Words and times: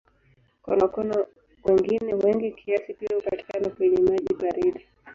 Konokono 0.65 1.25
wengine 1.65 2.13
wengi 2.13 2.51
kiasi 2.51 2.93
pia 2.93 3.15
hupatikana 3.15 3.69
kwenye 3.69 3.97
maji 4.01 4.33
baridi. 4.33 4.85